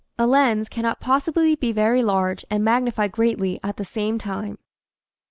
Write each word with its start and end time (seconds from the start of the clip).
A 0.17 0.25
lens 0.25 0.67
cannot 0.67 0.99
possibly 0.99 1.53
be 1.53 1.71
very 1.71 2.01
large 2.01 2.43
and 2.49 2.63
magnify 2.63 3.07
greatly 3.07 3.59
at 3.63 3.77
the 3.77 3.85
same 3.85 4.17
time. 4.17 4.57